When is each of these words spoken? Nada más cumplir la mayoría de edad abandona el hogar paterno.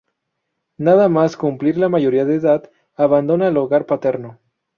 Nada 0.79 1.09
más 1.09 1.37
cumplir 1.37 1.77
la 1.77 1.87
mayoría 1.87 2.25
de 2.25 2.33
edad 2.33 2.71
abandona 2.95 3.49
el 3.49 3.57
hogar 3.57 3.85
paterno. 3.85 4.39